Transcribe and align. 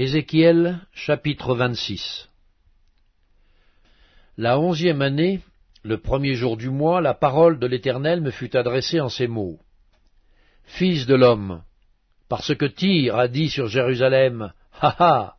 Ézéchiel 0.00 0.78
chapitre 0.92 1.56
26 1.56 2.30
La 4.36 4.56
onzième 4.60 5.02
année, 5.02 5.40
le 5.82 5.98
premier 5.98 6.34
jour 6.34 6.56
du 6.56 6.70
mois, 6.70 7.00
la 7.00 7.14
parole 7.14 7.58
de 7.58 7.66
l'Éternel 7.66 8.20
me 8.20 8.30
fut 8.30 8.56
adressée 8.56 9.00
en 9.00 9.08
ces 9.08 9.26
mots. 9.26 9.58
Fils 10.62 11.06
de 11.06 11.16
l'homme, 11.16 11.64
parce 12.28 12.54
que 12.54 12.66
Tyr 12.66 13.16
a 13.16 13.26
dit 13.26 13.48
sur 13.48 13.66
Jérusalem, 13.66 14.52
Ha 14.80 14.94
ha, 15.00 15.36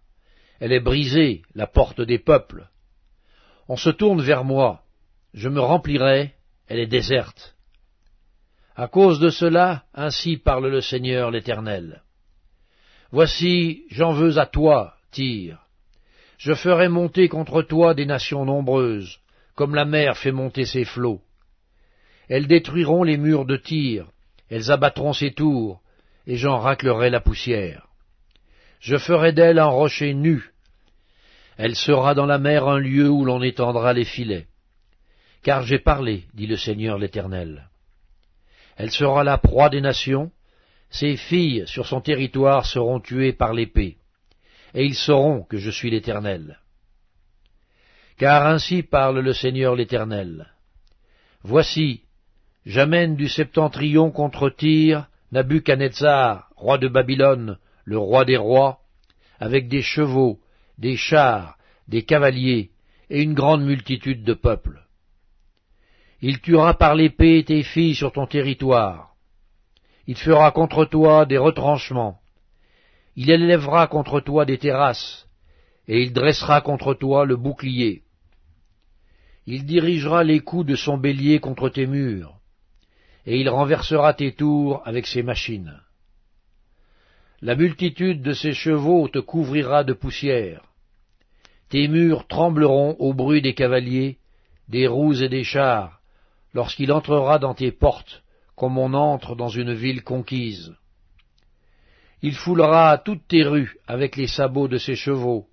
elle 0.60 0.73
est 0.73 0.82
brisée, 0.82 1.44
la 1.55 1.66
porte 1.66 2.02
des 2.02 2.20
peuples. 2.20 2.68
On 3.70 3.77
se 3.77 3.90
tourne 3.90 4.21
vers 4.21 4.44
moi, 4.44 4.84
je 5.34 5.48
me 5.48 5.62
remplirai, 5.62 6.34
elle 6.68 6.80
est 6.80 6.88
déserte. 6.88 7.55
À 8.76 8.90
cause 8.90 9.21
de 9.21 9.30
cela, 9.30 9.85
ainsi 9.94 10.35
parle 10.35 10.68
le 10.68 10.82
Seigneur 10.82 11.32
l'Éternel. 11.32 12.04
Voici, 13.12 13.86
j'en 13.90 14.13
veux 14.13 14.38
à 14.38 14.45
toi, 14.45 14.95
Tyr. 15.12 15.58
Je 16.38 16.54
ferai 16.54 16.88
monter 16.88 17.27
contre 17.27 17.63
toi 17.63 17.94
des 17.94 18.05
nations 18.05 18.45
nombreuses, 18.45 19.20
comme 19.55 19.76
la 19.76 19.85
mer 19.85 20.18
fait 20.18 20.32
monter 20.32 20.66
ses 20.66 20.85
flots. 20.85 21.22
Elles 22.30 22.48
détruiront 22.48 23.04
les 23.04 23.18
murs 23.18 23.45
de 23.45 23.58
Tyr, 23.58 24.05
elles 24.49 24.72
abattront 24.72 25.13
ses 25.13 25.34
tours, 25.34 25.82
et 26.27 26.35
j'en 26.35 26.59
raclerai 26.59 27.09
la 27.09 27.20
poussière. 27.20 27.88
Je 28.80 28.98
ferai 28.98 29.34
d'elle 29.34 29.60
un 29.60 29.66
rocher 29.66 30.13
nu. 30.13 30.52
Elle 31.57 31.76
sera 31.76 32.13
dans 32.13 32.27
la 32.27 32.38
mer 32.38 32.68
un 32.68 32.80
lieu 32.80 33.10
où 33.10 33.26
l'on 33.26 33.41
étendra 33.41 33.91
les 33.94 34.05
filets. 34.05 34.48
Car 35.43 35.63
j'ai 35.63 35.80
parlé, 35.80 36.26
dit 36.34 36.48
le 36.48 36.55
Seigneur 36.55 36.98
l'Éternel. 36.98 37.70
Elle 38.77 38.91
sera 38.91 39.24
la 39.24 39.37
proie 39.37 39.70
des 39.70 39.82
nations, 39.82 40.32
ses 40.90 41.18
filles 41.18 41.63
sur 41.68 41.85
son 41.85 42.01
territoire 42.01 42.65
seront 42.65 42.99
tuées 42.99 43.34
par 43.34 43.54
l'épée, 43.54 43.98
et 44.73 44.85
ils 44.85 44.96
sauront 44.96 45.43
que 45.43 45.57
je 45.57 45.70
suis 45.70 45.91
l'Éternel. 45.91 46.59
Car 48.18 48.48
ainsi 48.48 48.84
parle 48.84 49.20
le 49.20 49.34
Seigneur 49.34 49.76
l'Éternel. 49.76 50.51
Voici, 51.43 52.04
j'amène 52.65 53.15
du 53.15 53.29
septentrion 53.29 54.12
contre 54.12 54.49
Tyr 54.49 55.07
Nabuchanetzar, 55.31 56.49
roi 56.55 56.77
de 56.79 56.87
Babylone, 56.87 57.57
le 57.85 57.98
roi 57.98 58.26
des 58.26 58.37
rois, 58.37 58.79
avec 59.40 59.68
des 59.68 59.81
chevaux, 59.81 60.40
des 60.77 60.98
chars, 60.98 61.57
des 61.87 62.03
cavaliers, 62.03 62.71
et 63.09 63.21
une 63.21 63.34
grande 63.34 63.63
multitude 63.63 64.24
de 64.24 64.34
peuples. 64.34 64.81
Il 66.22 66.41
tuera 66.41 66.74
par 66.74 66.96
l'épée 66.96 67.44
tes 67.46 67.63
filles 67.63 67.96
sur 67.96 68.12
ton 68.12 68.25
territoire, 68.25 69.09
il 70.12 70.18
fera 70.18 70.50
contre 70.50 70.85
toi 70.85 71.28
des 71.28 71.38
retranchements. 71.38 72.18
Il 73.16 73.29
élèvera 73.29 73.85
contre 73.85 74.19
toi 74.22 74.44
des 74.44 74.57
terrasses, 74.57 75.28
et 75.88 76.02
il 76.02 76.13
dressera 76.13 76.62
contre 76.62 76.96
toi 76.96 77.25
le 77.25 77.35
bouclier. 77.35 78.02
Il 79.46 79.66
dirigera 79.66 80.24
les 80.24 80.40
coups 80.40 80.66
de 80.66 80.75
son 80.75 80.97
bélier 80.97 81.40
contre 81.40 81.69
tes 81.69 81.85
murs, 81.85 82.40
et 83.28 83.40
il 83.40 83.50
renversera 83.50 84.16
tes 84.16 84.34
tours 84.34 84.81
avec 84.84 85.06
ses 85.06 85.22
machines. 85.22 85.80
La 87.41 87.56
multitude 87.56 88.24
de 88.24 88.34
ses 88.34 88.53
chevaux 88.53 89.09
te 89.09 89.19
couvrira 89.19 89.84
de 89.84 89.94
poussière. 89.94 90.63
Tes 91.69 91.88
murs 91.88 92.25
trembleront 92.25 92.96
au 92.97 93.13
bruit 93.13 93.44
des 93.44 93.53
cavaliers, 93.53 94.18
des 94.69 94.88
roues 94.88 95.22
et 95.22 95.30
des 95.30 95.44
chars, 95.44 96.00
lorsqu'il 96.56 96.91
entrera 96.91 97.38
dans 97.38 97.53
tes 97.53 97.72
portes 97.72 98.24
comme 98.59 98.78
on 98.78 98.94
entre 98.94 99.38
dans 99.38 99.47
une 99.47 99.74
ville 99.74 100.03
conquise. 100.03 100.75
Il 102.22 102.36
foulera 102.36 102.97
toutes 102.97 103.25
tes 103.25 103.44
rues 103.44 103.78
avec 103.88 104.18
les 104.18 104.28
sabots 104.28 104.68
de 104.68 104.78
ses 104.78 104.96
chevaux. 104.96 105.47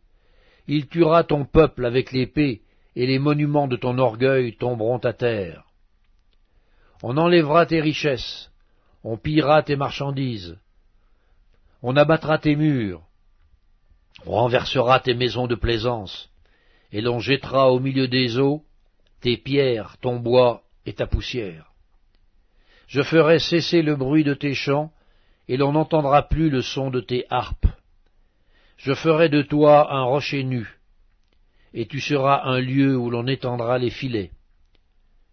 Il 0.66 0.88
tuera 0.88 1.22
ton 1.22 1.44
peuple 1.44 1.86
avec 1.86 2.10
l'épée, 2.10 2.62
et 2.96 3.06
les 3.06 3.20
monuments 3.20 3.68
de 3.68 3.76
ton 3.76 3.96
orgueil 3.98 4.56
tomberont 4.56 4.98
à 4.98 5.12
terre. 5.12 5.66
On 7.04 7.16
enlèvera 7.16 7.64
tes 7.66 7.80
richesses, 7.80 8.50
on 9.04 9.16
pillera 9.16 9.62
tes 9.62 9.76
marchandises, 9.76 10.58
on 11.82 11.94
abattra 11.94 12.38
tes 12.38 12.56
murs, 12.56 13.02
on 14.26 14.32
renversera 14.32 14.98
tes 14.98 15.14
maisons 15.14 15.46
de 15.46 15.54
plaisance, 15.54 16.28
et 16.90 17.00
l'on 17.00 17.20
jettera 17.20 17.70
au 17.70 17.78
milieu 17.78 18.08
des 18.08 18.36
eaux 18.38 18.64
tes 19.20 19.36
pierres, 19.36 19.96
ton 20.00 20.18
bois 20.18 20.64
et 20.86 20.94
ta 20.94 21.06
poussière. 21.06 21.75
Je 22.86 23.02
ferai 23.02 23.38
cesser 23.38 23.82
le 23.82 23.96
bruit 23.96 24.24
de 24.24 24.34
tes 24.34 24.54
chants, 24.54 24.92
et 25.48 25.56
l'on 25.56 25.72
n'entendra 25.72 26.22
plus 26.28 26.50
le 26.50 26.62
son 26.62 26.90
de 26.90 27.00
tes 27.00 27.24
harpes. 27.30 27.66
Je 28.76 28.94
ferai 28.94 29.28
de 29.28 29.42
toi 29.42 29.92
un 29.92 30.02
rocher 30.02 30.44
nu, 30.44 30.78
et 31.72 31.86
tu 31.86 32.00
seras 32.00 32.42
un 32.44 32.60
lieu 32.60 32.96
où 32.96 33.10
l'on 33.10 33.26
étendra 33.26 33.78
les 33.78 33.90
filets. 33.90 34.32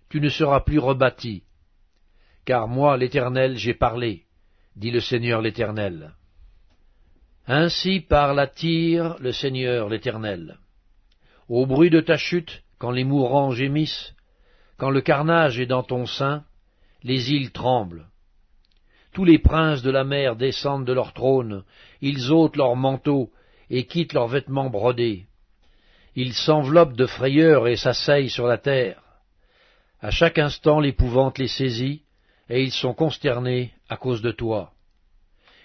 Tu 0.09 0.22
ne 0.22 0.30
seras 0.30 0.62
plus 0.62 0.80
rebâti, 0.80 1.44
car 2.46 2.68
moi, 2.68 2.97
l'Éternel, 2.97 3.58
j'ai 3.58 3.74
parlé, 3.74 4.24
dit 4.75 4.91
le 4.91 5.00
Seigneur 5.00 5.41
l'Éternel. 5.41 6.14
Ainsi 7.47 8.00
parle 8.00 8.40
à 8.40 8.47
Tyr 8.47 9.18
le 9.20 9.31
Seigneur 9.31 9.90
l'Éternel. 9.90 10.58
Au 11.50 11.66
bruit 11.66 11.90
de 11.90 12.00
ta 12.00 12.18
chute, 12.18 12.64
quand 12.80 12.91
les 12.91 13.03
mourants 13.03 13.52
gémissent, 13.52 14.16
quand 14.78 14.90
le 14.90 15.02
carnage 15.02 15.59
est 15.59 15.66
dans 15.66 15.84
ton 15.84 16.06
sein, 16.06 16.46
les 17.03 17.31
îles 17.31 17.52
tremblent. 17.52 18.08
Tous 19.14 19.25
les 19.25 19.38
princes 19.38 19.81
de 19.81 19.91
la 19.91 20.03
mer 20.03 20.36
descendent 20.36 20.86
de 20.86 20.94
leur 20.94 21.14
trône, 21.14 21.64
ils 22.02 22.31
ôtent 22.31 22.56
leurs 22.56 22.75
manteaux 22.75 23.30
et 23.69 23.86
quittent 23.86 24.14
leurs 24.14 24.28
vêtements 24.28 24.69
brodés. 24.69 25.25
Ils 26.16 26.34
s'enveloppent 26.34 26.96
de 26.96 27.06
frayeur 27.06 27.68
et 27.68 27.75
s'asseyent 27.75 28.30
sur 28.30 28.47
la 28.47 28.58
terre. 28.58 29.02
À 30.02 30.12
chaque 30.12 30.38
instant 30.38 30.80
l'épouvante 30.80 31.38
les 31.38 31.47
saisit, 31.47 32.03
et 32.50 32.62
ils 32.62 32.72
sont 32.72 32.94
consternés 32.94 33.74
à 33.90 33.97
cause 33.97 34.22
de 34.22 34.31
toi. 34.31 34.74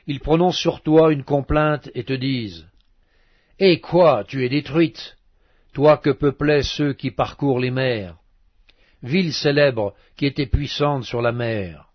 Ils 0.07 0.21
prononcent 0.21 0.61
sur 0.61 0.83
toi 0.83 1.13
une 1.13 1.25
complainte 1.25 1.91
et 1.95 2.05
te 2.05 2.13
disent 2.13 2.67
Eh 3.59 3.81
quoi, 3.81 4.25
tu 4.27 4.45
es 4.45 4.49
détruite, 4.49 5.17
toi 5.73 5.99
que 5.99 6.11
peuplaient 6.11 6.63
ceux 6.63 6.93
qui 6.93 7.11
parcourent 7.11 7.61
les 7.61 7.71
mers 7.71 8.17
ville 9.03 9.33
célèbre 9.33 9.95
qui 10.17 10.27
était 10.27 10.47
puissante 10.47 11.05
sur 11.05 11.23
la 11.23 11.33
mer. 11.33 11.89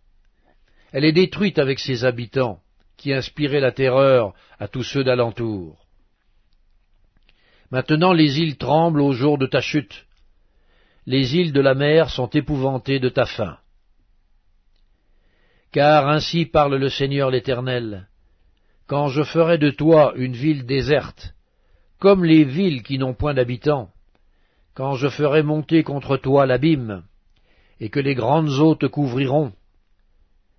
Elle 0.91 1.05
est 1.05 1.11
détruite 1.11 1.59
avec 1.59 1.79
ses 1.79 2.05
habitants, 2.05 2.59
qui 2.97 3.13
inspiraient 3.13 3.59
la 3.59 3.71
terreur 3.71 4.33
à 4.59 4.67
tous 4.67 4.83
ceux 4.83 5.03
d'alentour. 5.03 5.85
Maintenant 7.71 8.13
les 8.13 8.39
îles 8.39 8.57
tremblent 8.57 9.01
au 9.01 9.13
jour 9.13 9.37
de 9.37 9.47
ta 9.47 9.59
chute. 9.59 10.05
Les 11.05 11.35
îles 11.35 11.51
de 11.51 11.61
la 11.61 11.73
mer 11.73 12.09
sont 12.09 12.29
épouvantées 12.29 12.99
de 12.99 13.09
ta 13.09 13.25
fin. 13.25 13.57
Car 15.71 16.07
ainsi 16.07 16.45
parle 16.45 16.75
le 16.75 16.89
Seigneur 16.89 17.31
l'Éternel, 17.31 18.07
quand 18.85 19.07
je 19.07 19.23
ferai 19.23 19.57
de 19.57 19.71
toi 19.71 20.13
une 20.15 20.33
ville 20.33 20.65
déserte, 20.65 21.33
comme 21.99 22.23
les 22.23 22.43
villes 22.43 22.83
qui 22.83 22.97
n'ont 22.97 23.13
point 23.13 23.33
d'habitants, 23.33 23.92
quand 24.73 24.95
je 24.95 25.07
ferai 25.07 25.43
monter 25.43 25.83
contre 25.83 26.17
toi 26.17 26.45
l'abîme, 26.45 27.03
et 27.79 27.89
que 27.89 27.99
les 27.99 28.15
grandes 28.15 28.49
eaux 28.59 28.75
te 28.75 28.85
couvriront, 28.85 29.51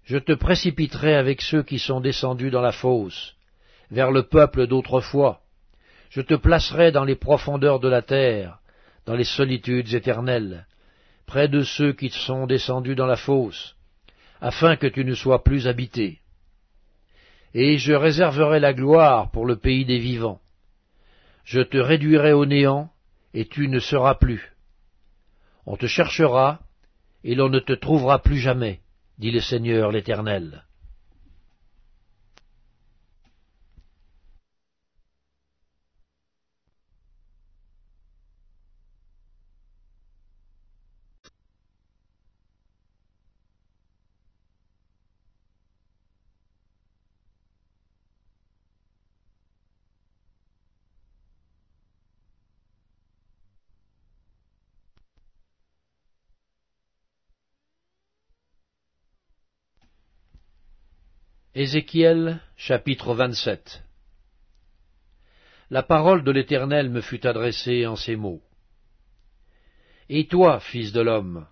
je 0.04 0.18
te 0.18 0.32
précipiterai 0.32 1.14
avec 1.14 1.40
ceux 1.40 1.62
qui 1.62 1.78
sont 1.78 2.00
descendus 2.00 2.50
dans 2.50 2.60
la 2.60 2.72
fosse, 2.72 3.34
vers 3.90 4.10
le 4.10 4.24
peuple 4.24 4.66
d'autrefois, 4.66 5.40
je 6.10 6.20
te 6.20 6.34
placerai 6.34 6.92
dans 6.92 7.04
les 7.04 7.16
profondeurs 7.16 7.80
de 7.80 7.88
la 7.88 8.02
terre, 8.02 8.58
dans 9.06 9.14
les 9.14 9.24
solitudes 9.24 9.92
éternelles, 9.94 10.66
près 11.26 11.48
de 11.48 11.62
ceux 11.62 11.92
qui 11.92 12.10
sont 12.10 12.46
descendus 12.46 12.94
dans 12.94 13.06
la 13.06 13.16
fosse, 13.16 13.74
afin 14.40 14.76
que 14.76 14.86
tu 14.86 15.04
ne 15.04 15.14
sois 15.14 15.42
plus 15.42 15.66
habité. 15.66 16.20
Et 17.54 17.78
je 17.78 17.94
réserverai 17.94 18.60
la 18.60 18.74
gloire 18.74 19.30
pour 19.30 19.46
le 19.46 19.56
pays 19.56 19.84
des 19.84 19.98
vivants. 19.98 20.40
Je 21.44 21.60
te 21.60 21.78
réduirai 21.78 22.32
au 22.32 22.46
néant, 22.46 22.90
et 23.34 23.46
tu 23.46 23.68
ne 23.68 23.80
seras 23.80 24.14
plus. 24.14 24.52
On 25.66 25.76
te 25.76 25.86
cherchera, 25.86 26.60
et 27.24 27.34
l'on 27.34 27.48
ne 27.48 27.58
te 27.58 27.72
trouvera 27.72 28.20
plus 28.20 28.38
jamais, 28.38 28.80
dit 29.18 29.32
le 29.32 29.40
Seigneur 29.40 29.90
l'Éternel. 29.90 30.64
Ézéchiel 61.56 62.40
chapitre 62.56 63.14
27 63.14 63.84
la 65.70 65.84
parole 65.84 66.24
de 66.24 66.32
l'Éternel 66.32 66.90
me 66.90 67.00
fut 67.00 67.24
adressée 67.24 67.86
en 67.86 67.94
ces 67.94 68.16
mots. 68.16 68.42
Et 70.08 70.26
toi, 70.26 70.58
fils 70.58 70.90
de 70.90 71.00
l'homme, 71.00 71.46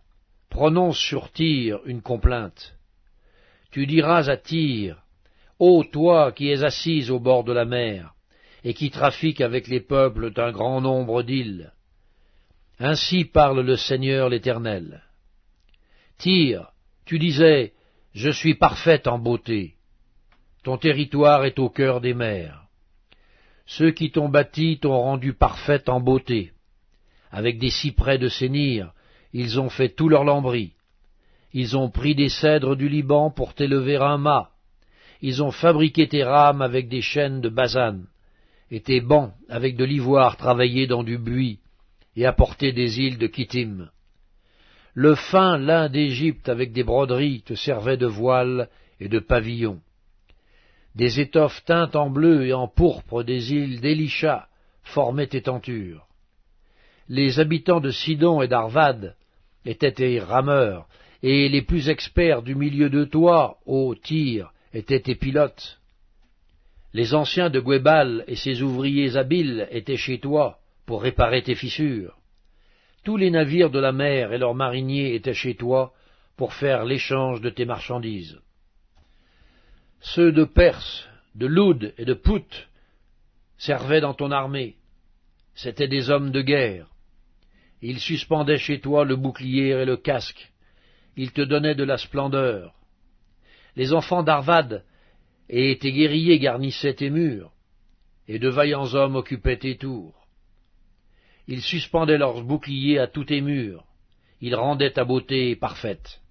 prononce 0.50 0.98
sur 0.98 1.30
Tyr 1.30 1.78
une 1.86 2.02
complainte. 2.02 2.76
Tu 3.70 3.86
diras 3.86 4.28
à 4.28 4.36
Tyr, 4.36 4.96
Ô 5.60 5.84
toi 5.84 6.32
qui 6.32 6.50
es 6.50 6.64
assise 6.64 7.12
au 7.12 7.20
bord 7.20 7.44
de 7.44 7.52
la 7.52 7.64
mer, 7.64 8.12
et 8.64 8.74
qui 8.74 8.90
trafiques 8.90 9.40
avec 9.40 9.68
les 9.68 9.80
peuples 9.80 10.32
d'un 10.32 10.50
grand 10.50 10.80
nombre 10.80 11.22
d'îles. 11.22 11.72
Ainsi 12.80 13.24
parle 13.24 13.60
le 13.60 13.76
Seigneur 13.76 14.28
l'Éternel. 14.28 15.04
Tyr, 16.18 16.72
tu 17.04 17.20
disais, 17.20 17.72
Je 18.14 18.30
suis 18.30 18.56
parfaite 18.56 19.06
en 19.06 19.20
beauté. 19.20 19.76
Ton 20.62 20.78
territoire 20.78 21.44
est 21.44 21.58
au 21.58 21.68
cœur 21.68 22.00
des 22.00 22.14
mers. 22.14 22.62
Ceux 23.66 23.90
qui 23.90 24.10
t'ont 24.10 24.28
bâti 24.28 24.78
t'ont 24.78 24.98
rendu 24.98 25.32
parfaite 25.32 25.88
en 25.88 26.00
beauté. 26.00 26.52
Avec 27.30 27.58
des 27.58 27.70
cyprès 27.70 28.18
de 28.18 28.28
Sénir, 28.28 28.92
ils 29.32 29.58
ont 29.58 29.70
fait 29.70 29.88
tout 29.88 30.08
leur 30.08 30.24
lambris. 30.24 30.74
Ils 31.52 31.76
ont 31.76 31.90
pris 31.90 32.14
des 32.14 32.28
cèdres 32.28 32.76
du 32.76 32.88
Liban 32.88 33.30
pour 33.30 33.54
t'élever 33.54 33.96
un 33.96 34.18
mât. 34.18 34.50
Ils 35.20 35.42
ont 35.42 35.50
fabriqué 35.50 36.08
tes 36.08 36.22
rames 36.22 36.62
avec 36.62 36.88
des 36.88 37.02
chaînes 37.02 37.40
de 37.40 37.48
basane, 37.48 38.06
et 38.70 38.80
tes 38.80 39.00
bancs 39.00 39.32
avec 39.48 39.76
de 39.76 39.84
l'ivoire 39.84 40.36
travaillé 40.36 40.86
dans 40.86 41.02
du 41.02 41.18
buis, 41.18 41.58
et 42.16 42.26
apporté 42.26 42.72
des 42.72 43.00
îles 43.00 43.18
de 43.18 43.26
Kittim. 43.26 43.90
Le 44.94 45.14
fin 45.14 45.58
lin 45.58 45.88
d'Égypte 45.88 46.48
avec 46.48 46.72
des 46.72 46.84
broderies 46.84 47.42
te 47.42 47.54
servait 47.54 47.96
de 47.96 48.06
voile 48.06 48.68
et 49.00 49.08
de 49.08 49.18
pavillon. 49.18 49.80
Des 50.94 51.20
étoffes 51.20 51.64
teintes 51.64 51.96
en 51.96 52.10
bleu 52.10 52.46
et 52.46 52.52
en 52.52 52.68
pourpre 52.68 53.22
des 53.22 53.52
îles 53.54 53.80
d'Elisha 53.80 54.48
formaient 54.82 55.26
tes 55.26 55.42
tentures. 55.42 56.06
Les 57.08 57.40
habitants 57.40 57.80
de 57.80 57.90
Sidon 57.90 58.42
et 58.42 58.48
d'Arvad 58.48 59.16
étaient 59.64 59.92
tes 59.92 60.20
rameurs, 60.20 60.86
et 61.22 61.48
les 61.48 61.62
plus 61.62 61.88
experts 61.88 62.42
du 62.42 62.54
milieu 62.54 62.90
de 62.90 63.04
toi, 63.04 63.58
ô 63.64 63.94
Tyr, 63.94 64.52
étaient 64.74 65.00
tes 65.00 65.14
pilotes. 65.14 65.78
Les 66.92 67.14
anciens 67.14 67.48
de 67.48 67.60
Guébal 67.60 68.24
et 68.26 68.36
ses 68.36 68.60
ouvriers 68.60 69.16
habiles 69.16 69.66
étaient 69.70 69.96
chez 69.96 70.18
toi 70.18 70.58
pour 70.84 71.02
réparer 71.02 71.42
tes 71.42 71.54
fissures. 71.54 72.18
Tous 73.04 73.16
les 73.16 73.30
navires 73.30 73.70
de 73.70 73.78
la 73.78 73.92
mer 73.92 74.32
et 74.32 74.38
leurs 74.38 74.54
mariniers 74.54 75.14
étaient 75.14 75.32
chez 75.32 75.54
toi 75.54 75.92
pour 76.36 76.52
faire 76.52 76.84
l'échange 76.84 77.40
de 77.40 77.50
tes 77.50 77.64
marchandises. 77.64 78.38
Ceux 80.02 80.32
de 80.32 80.42
Perse, 80.44 81.08
de 81.36 81.46
Loud 81.46 81.94
et 81.96 82.04
de 82.04 82.14
Pout 82.14 82.68
servaient 83.56 84.00
dans 84.00 84.14
ton 84.14 84.32
armée. 84.32 84.74
C'étaient 85.54 85.86
des 85.86 86.10
hommes 86.10 86.32
de 86.32 86.42
guerre. 86.42 86.88
Ils 87.82 88.00
suspendaient 88.00 88.58
chez 88.58 88.80
toi 88.80 89.04
le 89.04 89.14
bouclier 89.14 89.68
et 89.68 89.84
le 89.84 89.96
casque. 89.96 90.52
Ils 91.16 91.30
te 91.30 91.40
donnaient 91.40 91.76
de 91.76 91.84
la 91.84 91.98
splendeur. 91.98 92.74
Les 93.76 93.92
enfants 93.92 94.24
d'Arvad 94.24 94.84
et 95.48 95.78
tes 95.78 95.92
guerriers 95.92 96.40
garnissaient 96.40 96.94
tes 96.94 97.10
murs, 97.10 97.52
et 98.26 98.40
de 98.40 98.48
vaillants 98.48 98.94
hommes 98.94 99.16
occupaient 99.16 99.58
tes 99.58 99.76
tours. 99.76 100.26
Ils 101.46 101.62
suspendaient 101.62 102.18
leurs 102.18 102.42
boucliers 102.42 102.98
à 102.98 103.06
tous 103.06 103.24
tes 103.24 103.40
murs, 103.40 103.84
ils 104.40 104.56
rendaient 104.56 104.92
ta 104.92 105.04
beauté 105.04 105.54
parfaite. 105.54 106.21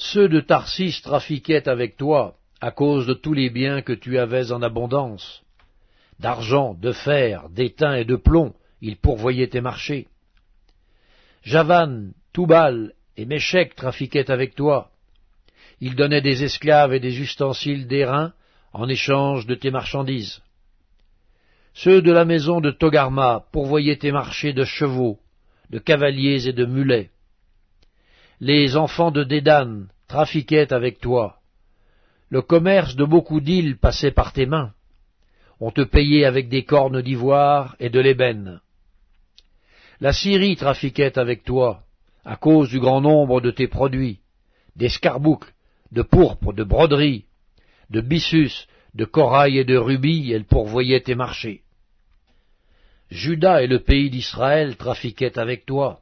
Ceux 0.00 0.28
de 0.28 0.38
Tarsis 0.38 1.02
trafiquaient 1.02 1.68
avec 1.68 1.96
toi 1.96 2.36
à 2.60 2.70
cause 2.70 3.04
de 3.08 3.14
tous 3.14 3.32
les 3.32 3.50
biens 3.50 3.82
que 3.82 3.92
tu 3.92 4.16
avais 4.16 4.52
en 4.52 4.62
abondance. 4.62 5.42
D'argent, 6.20 6.74
de 6.74 6.92
fer, 6.92 7.48
d'étain 7.48 7.96
et 7.96 8.04
de 8.04 8.14
plomb, 8.14 8.54
ils 8.80 8.96
pourvoyaient 8.96 9.48
tes 9.48 9.60
marchés. 9.60 10.06
Javan, 11.42 12.12
Toubal 12.32 12.92
et 13.16 13.26
Méchec 13.26 13.74
trafiquaient 13.74 14.30
avec 14.30 14.54
toi. 14.54 14.92
Ils 15.80 15.96
donnaient 15.96 16.22
des 16.22 16.44
esclaves 16.44 16.94
et 16.94 17.00
des 17.00 17.20
ustensiles 17.20 17.88
d'airain 17.88 18.32
en 18.72 18.88
échange 18.88 19.46
de 19.46 19.56
tes 19.56 19.72
marchandises. 19.72 20.42
Ceux 21.74 22.02
de 22.02 22.12
la 22.12 22.24
maison 22.24 22.60
de 22.60 22.70
Togarma 22.70 23.46
pourvoyaient 23.50 23.98
tes 23.98 24.12
marchés 24.12 24.52
de 24.52 24.64
chevaux, 24.64 25.18
de 25.70 25.80
cavaliers 25.80 26.46
et 26.46 26.52
de 26.52 26.66
mulets 26.66 27.10
les 28.40 28.76
enfants 28.76 29.10
de 29.10 29.24
Dédan 29.24 29.86
trafiquaient 30.06 30.72
avec 30.72 31.00
toi. 31.00 31.40
Le 32.30 32.42
commerce 32.42 32.94
de 32.94 33.04
beaucoup 33.04 33.40
d'îles 33.40 33.78
passait 33.78 34.12
par 34.12 34.32
tes 34.32 34.46
mains. 34.46 34.72
On 35.60 35.70
te 35.70 35.82
payait 35.82 36.24
avec 36.24 36.48
des 36.48 36.64
cornes 36.64 37.02
d'ivoire 37.02 37.74
et 37.80 37.90
de 37.90 37.98
l'ébène. 37.98 38.60
La 40.00 40.12
Syrie 40.12 40.56
trafiquait 40.56 41.18
avec 41.18 41.42
toi, 41.42 41.82
à 42.24 42.36
cause 42.36 42.68
du 42.68 42.78
grand 42.78 43.00
nombre 43.00 43.40
de 43.40 43.50
tes 43.50 43.66
produits, 43.66 44.20
d'escarboucles, 44.76 45.52
de 45.90 46.02
pourpre, 46.02 46.52
de 46.52 46.62
broderies, 46.62 47.24
de 47.90 48.00
byssus, 48.00 48.68
de 48.94 49.04
corail 49.04 49.58
et 49.58 49.64
de 49.64 49.76
rubis, 49.76 50.30
elle 50.30 50.44
pourvoyait 50.44 51.00
tes 51.00 51.16
marchés. 51.16 51.62
Judas 53.10 53.62
et 53.62 53.66
le 53.66 53.80
pays 53.80 54.10
d'Israël 54.10 54.76
trafiquaient 54.76 55.38
avec 55.38 55.66
toi. 55.66 56.00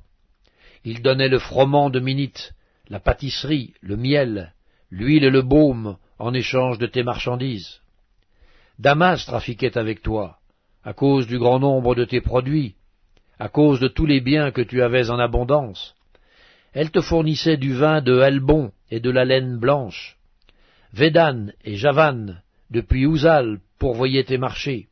Il 0.86 1.02
donnait 1.02 1.26
le 1.26 1.40
froment 1.40 1.90
de 1.90 1.98
Minite, 1.98 2.54
la 2.88 3.00
pâtisserie, 3.00 3.74
le 3.80 3.96
miel, 3.96 4.54
l'huile 4.92 5.24
et 5.24 5.30
le 5.30 5.42
baume 5.42 5.96
en 6.20 6.32
échange 6.32 6.78
de 6.78 6.86
tes 6.86 7.02
marchandises. 7.02 7.80
Damas 8.78 9.26
trafiquait 9.26 9.76
avec 9.76 10.00
toi, 10.00 10.38
à 10.84 10.92
cause 10.92 11.26
du 11.26 11.40
grand 11.40 11.58
nombre 11.58 11.96
de 11.96 12.04
tes 12.04 12.20
produits, 12.20 12.76
à 13.40 13.48
cause 13.48 13.80
de 13.80 13.88
tous 13.88 14.06
les 14.06 14.20
biens 14.20 14.52
que 14.52 14.60
tu 14.62 14.80
avais 14.80 15.10
en 15.10 15.18
abondance. 15.18 15.96
Elle 16.72 16.92
te 16.92 17.00
fournissait 17.00 17.56
du 17.56 17.74
vin 17.74 18.00
de 18.00 18.20
Helbon 18.20 18.70
et 18.88 19.00
de 19.00 19.10
la 19.10 19.24
laine 19.24 19.58
blanche. 19.58 20.16
Védan 20.92 21.48
et 21.64 21.74
Javan, 21.74 22.40
depuis 22.70 23.06
Ouzal, 23.06 23.58
pourvoyaient 23.80 24.22
tes 24.22 24.38
marchés. 24.38 24.86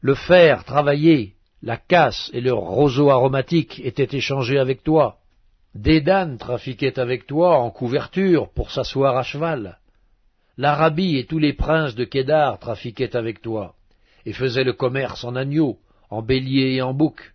Le 0.00 0.14
fer 0.14 0.64
travaillé 0.64 1.34
la 1.62 1.76
casse 1.76 2.30
et 2.32 2.40
le 2.40 2.52
roseau 2.52 3.10
aromatique 3.10 3.80
étaient 3.84 4.16
échangés 4.16 4.58
avec 4.58 4.82
toi. 4.82 5.18
Dédan 5.74 6.36
trafiquait 6.36 6.98
avec 6.98 7.26
toi 7.26 7.58
en 7.58 7.70
couverture 7.70 8.50
pour 8.52 8.70
s'asseoir 8.70 9.16
à 9.16 9.22
cheval. 9.22 9.78
L'Arabie 10.58 11.16
et 11.16 11.24
tous 11.24 11.38
les 11.38 11.54
princes 11.54 11.94
de 11.94 12.04
Kédar 12.04 12.58
trafiquaient 12.58 13.16
avec 13.16 13.40
toi, 13.40 13.74
et 14.26 14.32
faisaient 14.32 14.64
le 14.64 14.74
commerce 14.74 15.24
en 15.24 15.34
agneaux, 15.34 15.78
en 16.10 16.20
béliers 16.20 16.74
et 16.74 16.82
en 16.82 16.92
boucs. 16.92 17.32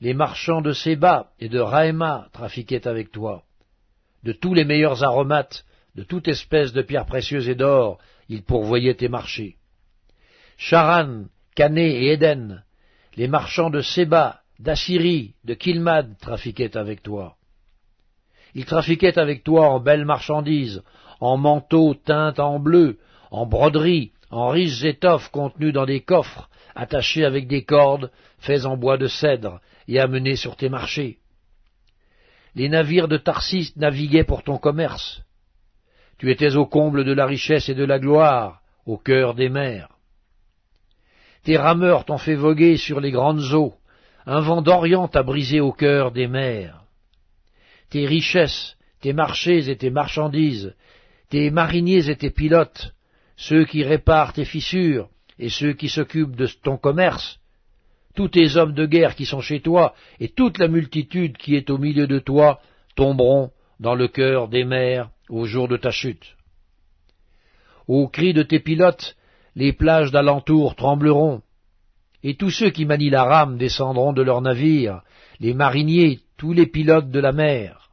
Les 0.00 0.14
marchands 0.14 0.60
de 0.60 0.72
Séba 0.72 1.32
et 1.40 1.48
de 1.48 1.58
Raéma 1.58 2.28
trafiquaient 2.32 2.86
avec 2.86 3.10
toi. 3.10 3.42
De 4.22 4.32
tous 4.32 4.54
les 4.54 4.64
meilleurs 4.64 5.02
aromates, 5.02 5.64
de 5.96 6.04
toute 6.04 6.28
espèce 6.28 6.72
de 6.72 6.82
pierres 6.82 7.06
précieuses 7.06 7.48
et 7.48 7.54
d'or, 7.54 7.98
ils 8.28 8.42
pourvoyaient 8.42 8.94
tes 8.94 9.08
marchés. 9.08 9.56
Charan, 10.58 11.24
Cané 11.54 12.04
et 12.04 12.12
Éden 12.12 12.62
les 13.16 13.28
marchands 13.28 13.70
de 13.70 13.80
Séba, 13.80 14.40
d'Assyrie, 14.58 15.34
de 15.44 15.54
Kilmad 15.54 16.18
trafiquaient 16.18 16.76
avec 16.76 17.02
toi. 17.02 17.36
Ils 18.54 18.66
trafiquaient 18.66 19.18
avec 19.18 19.42
toi 19.42 19.68
en 19.68 19.80
belles 19.80 20.04
marchandises, 20.04 20.82
en 21.20 21.36
manteaux 21.36 21.94
teints 21.94 22.34
en 22.38 22.58
bleu, 22.58 22.98
en 23.30 23.46
broderies, 23.46 24.12
en 24.30 24.48
riches 24.48 24.84
étoffes 24.84 25.30
contenues 25.30 25.72
dans 25.72 25.86
des 25.86 26.00
coffres, 26.00 26.48
attachés 26.74 27.24
avec 27.24 27.48
des 27.48 27.64
cordes, 27.64 28.10
faits 28.38 28.66
en 28.66 28.76
bois 28.76 28.98
de 28.98 29.06
cèdre, 29.06 29.60
et 29.88 29.98
amenés 29.98 30.36
sur 30.36 30.56
tes 30.56 30.68
marchés. 30.68 31.18
Les 32.54 32.68
navires 32.68 33.08
de 33.08 33.16
Tarsis 33.16 33.72
naviguaient 33.76 34.24
pour 34.24 34.42
ton 34.42 34.58
commerce. 34.58 35.22
Tu 36.18 36.30
étais 36.30 36.56
au 36.56 36.66
comble 36.66 37.04
de 37.04 37.12
la 37.12 37.26
richesse 37.26 37.68
et 37.68 37.74
de 37.74 37.84
la 37.84 37.98
gloire, 37.98 38.62
au 38.86 38.96
cœur 38.96 39.34
des 39.34 39.48
mers. 39.48 39.95
Tes 41.46 41.58
rameurs 41.58 42.04
t'ont 42.04 42.18
fait 42.18 42.34
voguer 42.34 42.76
sur 42.76 42.98
les 42.98 43.12
grandes 43.12 43.52
eaux, 43.52 43.72
un 44.26 44.40
vent 44.40 44.62
d'Orient 44.62 45.06
t'a 45.06 45.22
brisé 45.22 45.60
au 45.60 45.70
cœur 45.70 46.10
des 46.10 46.26
mers. 46.26 46.82
Tes 47.88 48.04
richesses, 48.04 48.76
tes 49.00 49.12
marchés 49.12 49.70
et 49.70 49.76
tes 49.76 49.90
marchandises, 49.90 50.74
tes 51.30 51.52
mariniers 51.52 52.10
et 52.10 52.16
tes 52.16 52.30
pilotes, 52.30 52.92
ceux 53.36 53.64
qui 53.64 53.84
réparent 53.84 54.32
tes 54.32 54.44
fissures 54.44 55.08
et 55.38 55.48
ceux 55.48 55.72
qui 55.72 55.88
s'occupent 55.88 56.34
de 56.34 56.48
ton 56.64 56.78
commerce, 56.78 57.38
tous 58.16 58.30
tes 58.30 58.56
hommes 58.56 58.74
de 58.74 58.84
guerre 58.84 59.14
qui 59.14 59.24
sont 59.24 59.40
chez 59.40 59.60
toi 59.60 59.94
et 60.18 60.30
toute 60.30 60.58
la 60.58 60.66
multitude 60.66 61.36
qui 61.36 61.54
est 61.54 61.70
au 61.70 61.78
milieu 61.78 62.08
de 62.08 62.18
toi 62.18 62.60
tomberont 62.96 63.52
dans 63.78 63.94
le 63.94 64.08
cœur 64.08 64.48
des 64.48 64.64
mers 64.64 65.10
au 65.28 65.44
jour 65.44 65.68
de 65.68 65.76
ta 65.76 65.92
chute. 65.92 66.34
Au 67.86 68.08
cri 68.08 68.32
de 68.32 68.42
tes 68.42 68.58
pilotes, 68.58 69.16
les 69.56 69.72
plages 69.72 70.12
d'alentour 70.12 70.76
trembleront, 70.76 71.40
et 72.22 72.36
tous 72.36 72.50
ceux 72.50 72.70
qui 72.70 72.84
manient 72.84 73.10
la 73.10 73.24
rame 73.24 73.56
descendront 73.56 74.12
de 74.12 74.20
leurs 74.22 74.42
navires, 74.42 75.00
les 75.40 75.54
mariniers, 75.54 76.20
tous 76.36 76.52
les 76.52 76.66
pilotes 76.66 77.10
de 77.10 77.20
la 77.20 77.32
mer. 77.32 77.90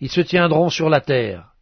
Ils 0.00 0.10
se 0.10 0.22
tiendront 0.22 0.70
sur 0.70 0.88
la 0.88 1.02
terre, 1.02 1.52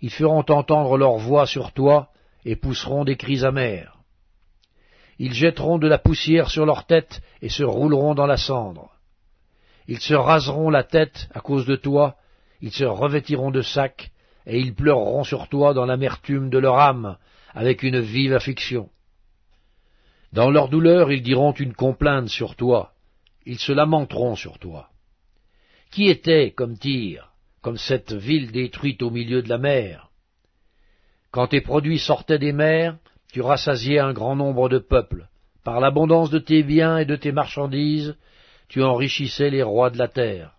ils 0.00 0.10
feront 0.10 0.44
entendre 0.48 0.96
leur 0.96 1.18
voix 1.18 1.46
sur 1.46 1.72
toi, 1.72 2.08
et 2.46 2.56
pousseront 2.56 3.04
des 3.04 3.16
cris 3.16 3.44
amers. 3.44 3.98
Ils 5.18 5.34
jetteront 5.34 5.76
de 5.76 5.86
la 5.86 5.98
poussière 5.98 6.48
sur 6.48 6.64
leur 6.64 6.86
tête 6.86 7.20
et 7.42 7.50
se 7.50 7.62
rouleront 7.62 8.14
dans 8.14 8.26
la 8.26 8.38
cendre. 8.38 8.92
Ils 9.86 10.00
se 10.00 10.14
raseront 10.14 10.70
la 10.70 10.84
tête 10.84 11.28
à 11.34 11.40
cause 11.40 11.66
de 11.66 11.76
toi, 11.76 12.16
ils 12.62 12.72
se 12.72 12.84
revêtiront 12.84 13.50
de 13.50 13.60
sacs, 13.60 14.10
et 14.46 14.58
ils 14.58 14.74
pleureront 14.74 15.24
sur 15.24 15.48
toi 15.48 15.74
dans 15.74 15.84
l'amertume 15.84 16.48
de 16.48 16.58
leur 16.58 16.78
âme, 16.78 17.18
avec 17.54 17.82
une 17.82 18.00
vive 18.00 18.34
affliction. 18.34 18.90
Dans 20.32 20.50
leur 20.50 20.68
douleur, 20.68 21.10
ils 21.10 21.22
diront 21.22 21.52
une 21.52 21.74
complainte 21.74 22.28
sur 22.28 22.54
toi, 22.54 22.92
ils 23.44 23.58
se 23.58 23.72
lamenteront 23.72 24.36
sur 24.36 24.58
toi. 24.58 24.88
Qui 25.90 26.08
était 26.08 26.52
comme 26.52 26.78
Tyr, 26.78 27.32
comme 27.62 27.78
cette 27.78 28.12
ville 28.12 28.52
détruite 28.52 29.02
au 29.02 29.10
milieu 29.10 29.42
de 29.42 29.48
la 29.48 29.58
mer? 29.58 30.10
Quand 31.32 31.48
tes 31.48 31.60
produits 31.60 31.98
sortaient 31.98 32.38
des 32.38 32.52
mers, 32.52 32.96
tu 33.32 33.40
rassasiais 33.40 33.98
un 33.98 34.12
grand 34.12 34.36
nombre 34.36 34.68
de 34.68 34.78
peuples. 34.78 35.28
Par 35.64 35.80
l'abondance 35.80 36.30
de 36.30 36.38
tes 36.38 36.62
biens 36.62 36.98
et 36.98 37.04
de 37.04 37.16
tes 37.16 37.32
marchandises, 37.32 38.16
tu 38.68 38.82
enrichissais 38.82 39.50
les 39.50 39.62
rois 39.62 39.90
de 39.90 39.98
la 39.98 40.08
terre. 40.08 40.54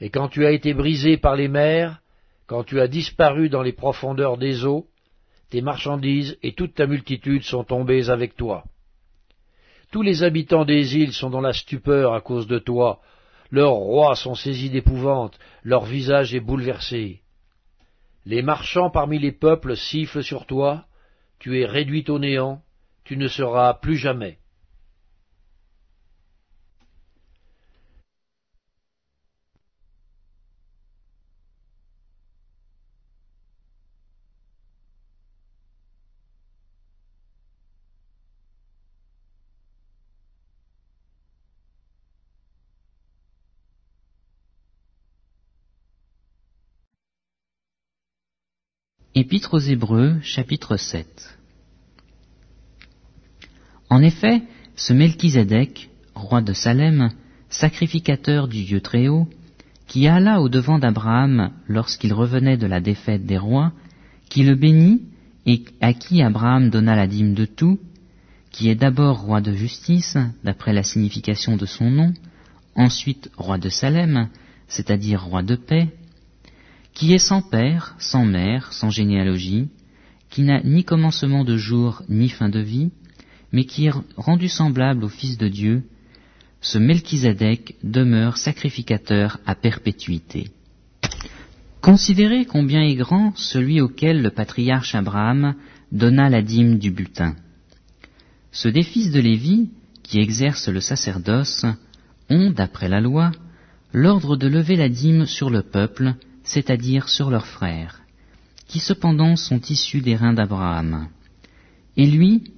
Et 0.00 0.10
quand 0.10 0.28
tu 0.28 0.46
as 0.46 0.52
été 0.52 0.74
brisé 0.74 1.16
par 1.16 1.36
les 1.36 1.48
mers, 1.48 2.00
quand 2.46 2.64
tu 2.64 2.80
as 2.80 2.88
disparu 2.88 3.48
dans 3.48 3.62
les 3.62 3.72
profondeurs 3.72 4.38
des 4.38 4.64
eaux, 4.64 4.86
tes 5.50 5.60
marchandises 5.60 6.38
et 6.42 6.54
toute 6.54 6.74
ta 6.74 6.86
multitude 6.86 7.42
sont 7.42 7.64
tombées 7.64 8.08
avec 8.08 8.36
toi. 8.36 8.64
Tous 9.90 10.02
les 10.02 10.22
habitants 10.22 10.64
des 10.64 10.96
îles 10.96 11.12
sont 11.12 11.30
dans 11.30 11.40
la 11.40 11.52
stupeur 11.52 12.14
à 12.14 12.20
cause 12.20 12.46
de 12.46 12.58
toi, 12.58 13.00
leurs 13.50 13.72
rois 13.72 14.14
sont 14.14 14.36
saisis 14.36 14.70
d'épouvante, 14.70 15.38
leur 15.64 15.84
visage 15.84 16.34
est 16.34 16.40
bouleversé. 16.40 17.20
Les 18.24 18.42
marchands 18.42 18.90
parmi 18.90 19.18
les 19.18 19.32
peuples 19.32 19.76
sifflent 19.76 20.22
sur 20.22 20.46
toi, 20.46 20.84
tu 21.40 21.60
es 21.60 21.66
réduit 21.66 22.04
au 22.08 22.18
néant, 22.18 22.62
tu 23.04 23.16
ne 23.16 23.26
seras 23.26 23.74
plus 23.74 23.96
jamais. 23.96 24.39
Épître 49.30 49.54
aux 49.54 49.60
Hébreux, 49.60 50.16
chapitre 50.24 50.76
7 50.76 51.38
En 53.88 54.02
effet, 54.02 54.42
ce 54.74 54.92
Melchizedek, 54.92 55.88
roi 56.16 56.42
de 56.42 56.52
Salem, 56.52 57.10
sacrificateur 57.48 58.48
du 58.48 58.64
Dieu 58.64 58.80
Très-Haut, 58.80 59.28
qui 59.86 60.08
alla 60.08 60.40
au-devant 60.40 60.80
d'Abraham 60.80 61.52
lorsqu'il 61.68 62.12
revenait 62.12 62.56
de 62.56 62.66
la 62.66 62.80
défaite 62.80 63.24
des 63.24 63.38
rois, 63.38 63.70
qui 64.28 64.42
le 64.42 64.56
bénit 64.56 65.02
et 65.46 65.62
à 65.80 65.92
qui 65.92 66.22
Abraham 66.22 66.68
donna 66.68 66.96
la 66.96 67.06
dîme 67.06 67.34
de 67.34 67.44
tout, 67.44 67.78
qui 68.50 68.68
est 68.68 68.74
d'abord 68.74 69.20
roi 69.20 69.40
de 69.40 69.52
justice, 69.52 70.18
d'après 70.42 70.72
la 70.72 70.82
signification 70.82 71.56
de 71.56 71.66
son 71.66 71.88
nom, 71.88 72.12
ensuite 72.74 73.30
roi 73.36 73.58
de 73.58 73.68
Salem, 73.68 74.28
c'est-à-dire 74.66 75.22
roi 75.22 75.44
de 75.44 75.54
paix, 75.54 75.86
qui 77.00 77.14
est 77.14 77.18
sans 77.18 77.40
père, 77.40 77.94
sans 77.98 78.26
mère, 78.26 78.74
sans 78.74 78.90
généalogie, 78.90 79.68
qui 80.28 80.42
n'a 80.42 80.62
ni 80.62 80.84
commencement 80.84 81.44
de 81.44 81.56
jour 81.56 82.02
ni 82.10 82.28
fin 82.28 82.50
de 82.50 82.60
vie, 82.60 82.90
mais 83.52 83.64
qui 83.64 83.86
est 83.86 83.92
rendu 84.18 84.50
semblable 84.50 85.04
au 85.04 85.08
Fils 85.08 85.38
de 85.38 85.48
Dieu, 85.48 85.82
ce 86.60 86.76
Melchizedek 86.76 87.76
demeure 87.82 88.36
sacrificateur 88.36 89.38
à 89.46 89.54
perpétuité. 89.54 90.50
Considérez 91.80 92.44
combien 92.44 92.82
est 92.82 92.96
grand 92.96 93.34
celui 93.34 93.80
auquel 93.80 94.20
le 94.20 94.30
patriarche 94.30 94.94
Abraham 94.94 95.54
donna 95.92 96.28
la 96.28 96.42
dîme 96.42 96.78
du 96.78 96.90
butin. 96.90 97.34
Ceux 98.52 98.72
des 98.72 98.82
fils 98.82 99.10
de 99.10 99.20
Lévi, 99.20 99.70
qui 100.02 100.18
exercent 100.18 100.68
le 100.68 100.80
sacerdoce, 100.80 101.64
ont, 102.28 102.50
d'après 102.50 102.90
la 102.90 103.00
loi, 103.00 103.32
l'ordre 103.94 104.36
de 104.36 104.48
lever 104.48 104.76
la 104.76 104.90
dîme 104.90 105.24
sur 105.24 105.48
le 105.48 105.62
peuple, 105.62 106.14
c'est-à-dire 106.52 107.08
sur 107.08 107.30
leurs 107.30 107.46
frères, 107.46 108.00
qui 108.66 108.80
cependant 108.80 109.36
sont 109.36 109.60
issus 109.60 110.00
des 110.00 110.16
reins 110.16 110.32
d'Abraham. 110.32 111.06
Et 111.96 112.06
lui, 112.06 112.52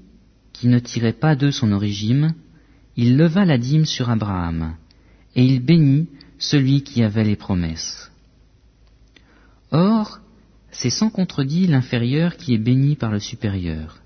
qui 0.55 0.69
ne 0.69 0.79
tirait 0.79 1.13
pas 1.13 1.37
d'eux 1.37 1.53
son 1.53 1.73
origine, 1.73 2.35
il 2.97 3.19
leva 3.19 3.45
la 3.45 3.59
dîme 3.59 3.85
sur 3.85 4.09
Abraham, 4.09 4.77
et 5.37 5.45
il 5.45 5.61
bénit 5.63 6.09
celui 6.39 6.83
qui 6.83 7.03
avait 7.03 7.25
les 7.25 7.37
promesses. 7.37 8.11
Or, 9.73 10.21
c'est 10.71 10.97
sans 10.99 11.11
contredit 11.11 11.67
l'inférieur 11.67 12.39
qui 12.39 12.55
est 12.55 12.65
béni 12.71 12.97
par 12.97 13.11
le 13.11 13.21
supérieur. 13.21 13.99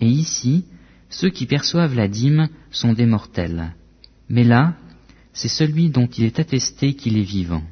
Et 0.00 0.08
ici, 0.08 0.64
ceux 1.10 1.28
qui 1.28 1.44
perçoivent 1.44 1.94
la 1.94 2.08
dîme 2.08 2.48
sont 2.70 2.94
des 2.94 3.06
mortels. 3.06 3.74
Mais 4.30 4.44
là, 4.44 4.76
c'est 5.34 5.48
celui 5.48 5.90
dont 5.90 6.06
il 6.06 6.24
est 6.24 6.40
attesté 6.40 6.94
qu'il 6.94 7.18
est 7.18 7.30
vivant. 7.36 7.64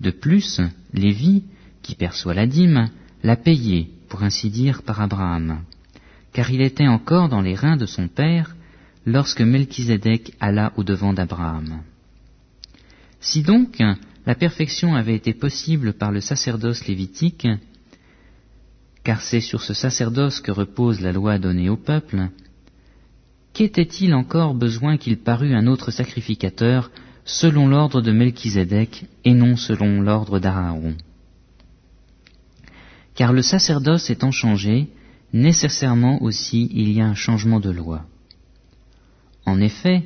De 0.00 0.10
plus, 0.10 0.60
Lévi, 0.92 1.44
qui 1.82 1.94
perçoit 1.94 2.34
la 2.34 2.46
dîme, 2.46 2.88
l'a 3.22 3.36
payé, 3.36 3.90
pour 4.08 4.22
ainsi 4.22 4.50
dire, 4.50 4.82
par 4.82 5.00
Abraham, 5.00 5.60
car 6.32 6.50
il 6.50 6.60
était 6.60 6.88
encore 6.88 7.28
dans 7.28 7.40
les 7.40 7.54
reins 7.54 7.76
de 7.76 7.86
son 7.86 8.08
père 8.08 8.54
lorsque 9.06 9.40
Melchizedek 9.40 10.34
alla 10.40 10.72
au-devant 10.76 11.12
d'Abraham. 11.12 11.80
Si 13.20 13.42
donc 13.42 13.82
la 14.26 14.34
perfection 14.34 14.94
avait 14.94 15.14
été 15.14 15.32
possible 15.34 15.94
par 15.94 16.10
le 16.10 16.20
sacerdoce 16.20 16.86
lévitique, 16.86 17.46
car 19.02 19.20
c'est 19.20 19.40
sur 19.40 19.62
ce 19.62 19.74
sacerdoce 19.74 20.40
que 20.40 20.50
repose 20.50 21.00
la 21.00 21.12
loi 21.12 21.38
donnée 21.38 21.68
au 21.68 21.76
peuple, 21.76 22.28
qu'était-il 23.52 24.14
encore 24.14 24.54
besoin 24.54 24.96
qu'il 24.96 25.18
parût 25.18 25.54
un 25.54 25.66
autre 25.66 25.90
sacrificateur 25.90 26.90
selon 27.24 27.68
l'ordre 27.68 28.02
de 28.02 28.12
Melchizedek 28.12 29.06
et 29.24 29.34
non 29.34 29.56
selon 29.56 30.00
l'ordre 30.00 30.38
d'Aaron. 30.38 30.94
Car 33.14 33.32
le 33.32 33.42
sacerdoce 33.42 34.10
étant 34.10 34.30
changé, 34.30 34.88
nécessairement 35.32 36.22
aussi 36.22 36.68
il 36.72 36.92
y 36.92 37.00
a 37.00 37.06
un 37.06 37.14
changement 37.14 37.60
de 37.60 37.70
loi. 37.70 38.04
En 39.46 39.60
effet, 39.60 40.04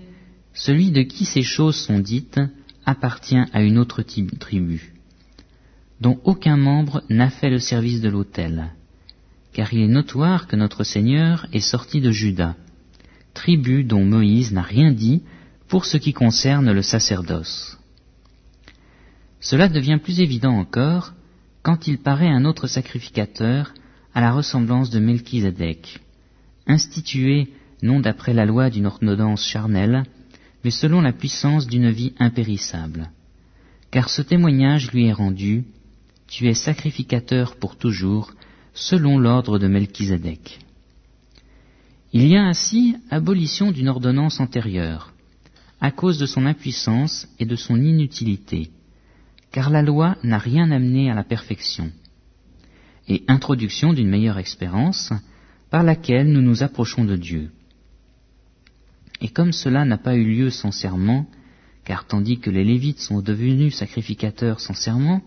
celui 0.54 0.90
de 0.90 1.02
qui 1.02 1.24
ces 1.24 1.42
choses 1.42 1.76
sont 1.76 1.98
dites 1.98 2.40
appartient 2.84 3.44
à 3.52 3.62
une 3.62 3.78
autre 3.78 4.02
tribu, 4.02 4.94
dont 6.00 6.20
aucun 6.24 6.56
membre 6.56 7.02
n'a 7.08 7.30
fait 7.30 7.50
le 7.50 7.58
service 7.58 8.00
de 8.00 8.08
l'autel, 8.08 8.72
car 9.52 9.72
il 9.74 9.82
est 9.82 9.88
notoire 9.88 10.46
que 10.46 10.56
notre 10.56 10.84
Seigneur 10.84 11.46
est 11.52 11.60
sorti 11.60 12.00
de 12.00 12.10
Juda, 12.10 12.56
tribu 13.34 13.84
dont 13.84 14.04
Moïse 14.04 14.52
n'a 14.52 14.62
rien 14.62 14.92
dit 14.92 15.22
pour 15.68 15.84
ce 15.84 15.96
qui 15.96 16.12
concerne 16.12 16.72
le 16.72 16.82
sacerdoce. 16.82 17.78
Cela 19.40 19.68
devient 19.68 19.98
plus 20.02 20.20
évident 20.20 20.58
encore 20.58 21.12
quand 21.62 21.86
il 21.86 21.98
paraît 21.98 22.28
un 22.28 22.44
autre 22.44 22.66
sacrificateur 22.66 23.72
à 24.14 24.20
la 24.20 24.32
ressemblance 24.32 24.90
de 24.90 24.98
Melchizedek, 24.98 26.00
institué 26.66 27.48
non 27.82 28.00
d'après 28.00 28.32
la 28.32 28.46
loi 28.46 28.70
d'une 28.70 28.86
ordonnance 28.86 29.44
charnelle, 29.44 30.04
mais 30.64 30.70
selon 30.70 31.00
la 31.00 31.12
puissance 31.12 31.66
d'une 31.66 31.90
vie 31.90 32.14
impérissable. 32.18 33.10
Car 33.90 34.08
ce 34.08 34.22
témoignage 34.22 34.90
lui 34.92 35.06
est 35.06 35.12
rendu, 35.12 35.64
tu 36.26 36.48
es 36.48 36.54
sacrificateur 36.54 37.56
pour 37.56 37.76
toujours, 37.76 38.32
selon 38.74 39.18
l'ordre 39.18 39.58
de 39.58 39.66
Melchizedek. 39.66 40.58
Il 42.12 42.26
y 42.26 42.36
a 42.36 42.44
ainsi 42.44 42.96
abolition 43.10 43.70
d'une 43.70 43.88
ordonnance 43.88 44.40
antérieure, 44.40 45.12
à 45.80 45.90
cause 45.90 46.18
de 46.18 46.26
son 46.26 46.46
impuissance 46.46 47.28
et 47.38 47.46
de 47.46 47.56
son 47.56 47.76
inutilité, 47.80 48.70
car 49.52 49.70
la 49.70 49.82
loi 49.82 50.16
n'a 50.22 50.38
rien 50.38 50.70
amené 50.70 51.10
à 51.10 51.14
la 51.14 51.24
perfection, 51.24 51.90
et 53.08 53.22
introduction 53.28 53.92
d'une 53.92 54.08
meilleure 54.08 54.38
espérance 54.38 55.12
par 55.70 55.82
laquelle 55.82 56.30
nous 56.32 56.42
nous 56.42 56.62
approchons 56.62 57.04
de 57.04 57.16
Dieu. 57.16 57.50
Et 59.20 59.28
comme 59.28 59.52
cela 59.52 59.84
n'a 59.84 59.98
pas 59.98 60.16
eu 60.16 60.24
lieu 60.24 60.50
sans 60.50 60.70
serment, 60.70 61.26
car 61.84 62.06
tandis 62.06 62.38
que 62.38 62.50
les 62.50 62.64
Lévites 62.64 63.00
sont 63.00 63.20
devenus 63.20 63.74
sacrificateurs 63.74 64.60
sans 64.60 64.74
serment, 64.74 65.22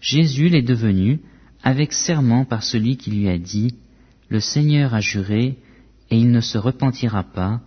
Jésus 0.00 0.48
l'est 0.48 0.62
devenu 0.62 1.20
avec 1.62 1.92
serment 1.92 2.44
par 2.44 2.62
celui 2.62 2.96
qui 2.96 3.10
lui 3.10 3.28
a 3.28 3.38
dit, 3.38 3.74
Le 4.28 4.40
Seigneur 4.40 4.94
a 4.94 5.00
juré, 5.00 5.58
et 6.10 6.18
il 6.18 6.30
ne 6.30 6.40
se 6.40 6.56
repentira 6.56 7.24
pas, 7.24 7.60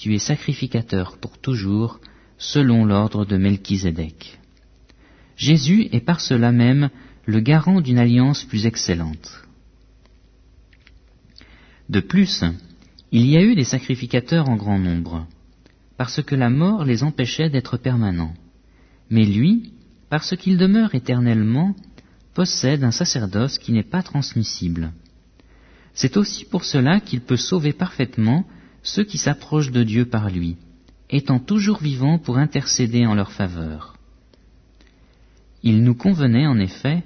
tu 0.00 0.14
es 0.14 0.18
sacrificateur 0.18 1.18
pour 1.18 1.36
toujours, 1.36 2.00
selon 2.38 2.86
l'ordre 2.86 3.26
de 3.26 3.36
Melchizedek. 3.36 4.38
Jésus 5.36 5.88
est 5.92 6.00
par 6.00 6.22
cela 6.22 6.52
même 6.52 6.88
le 7.26 7.40
garant 7.40 7.82
d'une 7.82 7.98
alliance 7.98 8.44
plus 8.44 8.64
excellente. 8.64 9.44
De 11.90 12.00
plus, 12.00 12.42
Il 13.12 13.26
y 13.26 13.36
a 13.36 13.42
eu 13.42 13.56
des 13.56 13.64
sacrificateurs 13.64 14.48
en 14.48 14.56
grand 14.56 14.78
nombre, 14.78 15.26
parce 15.98 16.22
que 16.22 16.36
la 16.36 16.48
mort 16.48 16.84
les 16.84 17.02
empêchait 17.02 17.50
d'être 17.50 17.76
permanents. 17.76 18.34
Mais 19.10 19.26
lui, 19.26 19.72
parce 20.08 20.36
qu'il 20.36 20.56
demeure 20.56 20.94
éternellement, 20.94 21.74
possède 22.34 22.84
un 22.84 22.92
sacerdoce 22.92 23.58
qui 23.58 23.72
n'est 23.72 23.82
pas 23.82 24.04
transmissible. 24.04 24.92
C'est 25.92 26.16
aussi 26.16 26.44
pour 26.44 26.64
cela 26.64 27.00
qu'il 27.00 27.20
peut 27.20 27.36
sauver 27.36 27.72
parfaitement 27.72 28.46
ceux 28.82 29.04
qui 29.04 29.18
s'approchent 29.18 29.70
de 29.70 29.82
Dieu 29.82 30.06
par 30.06 30.30
lui, 30.30 30.56
étant 31.10 31.38
toujours 31.38 31.80
vivant 31.80 32.18
pour 32.18 32.38
intercéder 32.38 33.06
en 33.06 33.14
leur 33.14 33.32
faveur. 33.32 33.96
Il 35.62 35.82
nous 35.82 35.94
convenait 35.94 36.46
en 36.46 36.58
effet 36.58 37.04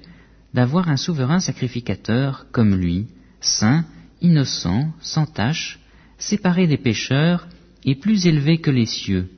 d'avoir 0.53 0.89
un 0.89 0.97
souverain 0.97 1.39
sacrificateur 1.39 2.45
comme 2.51 2.75
lui, 2.75 3.07
saint, 3.41 3.85
innocent, 4.21 4.91
sans 5.01 5.25
tache, 5.25 5.79
séparé 6.17 6.67
des 6.67 6.77
pécheurs 6.77 7.47
et 7.83 7.95
plus 7.95 8.25
élevé 8.25 8.59
que 8.59 8.71
les 8.71 8.85
cieux, 8.85 9.29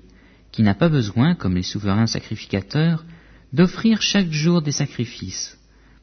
qui 0.52 0.62
n'a 0.62 0.76
pas 0.76 0.90
besoin, 0.90 1.36
comme 1.36 1.56
les 1.56 1.64
souverains 1.64 2.08
sacrificateurs, 2.08 3.04
d'offrir 3.54 4.02
chaque 4.02 4.32
jour 4.32 4.62
des 4.62 4.72
sacrifices, 4.72 5.58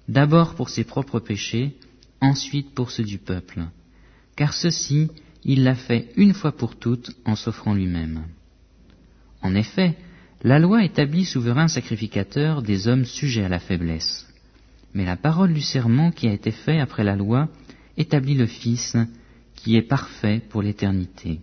d'abord 0.08 0.54
pour 0.54 0.70
ses 0.70 0.84
propres 0.84 1.20
péchés, 1.20 1.76
ensuite 2.20 2.74
pour 2.74 2.90
ceux 2.90 3.04
du 3.04 3.18
peuple, 3.18 3.64
car 4.36 4.52
ceci 4.52 5.10
il 5.44 5.64
l'a 5.64 5.74
fait 5.74 6.08
une 6.16 6.34
fois 6.34 6.52
pour 6.52 6.76
toutes 6.76 7.10
en 7.24 7.36
s'offrant 7.36 7.74
lui-même. 7.74 8.24
En 9.42 9.54
effet, 9.54 9.96
la 10.42 10.58
loi 10.58 10.84
établit 10.84 11.24
souverain 11.24 11.68
sacrificateur 11.68 12.62
des 12.62 12.88
hommes 12.88 13.04
sujets 13.04 13.44
à 13.44 13.48
la 13.48 13.58
faiblesse, 13.58 14.26
mais 14.94 15.04
la 15.04 15.16
parole 15.16 15.52
du 15.52 15.60
serment 15.60 16.10
qui 16.10 16.28
a 16.28 16.32
été 16.32 16.50
fait 16.50 16.80
après 16.80 17.04
la 17.04 17.16
loi 17.16 17.48
établit 17.96 18.34
le 18.34 18.46
Fils 18.46 18.96
qui 19.54 19.76
est 19.76 19.82
parfait 19.82 20.42
pour 20.50 20.62
l'éternité. 20.62 21.40